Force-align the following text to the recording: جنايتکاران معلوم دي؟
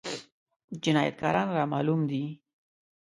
جنايتکاران 0.83 1.49
معلوم 1.73 2.01
دي؟ 2.09 2.23